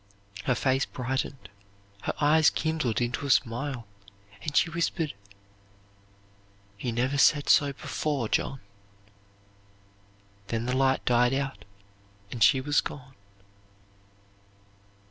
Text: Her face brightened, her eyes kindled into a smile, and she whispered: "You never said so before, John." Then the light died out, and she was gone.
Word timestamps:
Her 0.45 0.55
face 0.55 0.83
brightened, 0.87 1.47
her 2.01 2.13
eyes 2.19 2.49
kindled 2.49 3.01
into 3.01 3.27
a 3.27 3.29
smile, 3.29 3.85
and 4.41 4.57
she 4.57 4.71
whispered: 4.71 5.13
"You 6.79 6.91
never 6.91 7.19
said 7.19 7.49
so 7.49 7.71
before, 7.71 8.27
John." 8.27 8.61
Then 10.47 10.65
the 10.65 10.75
light 10.75 11.05
died 11.05 11.35
out, 11.35 11.65
and 12.31 12.41
she 12.41 12.61
was 12.61 12.81
gone. 12.81 13.13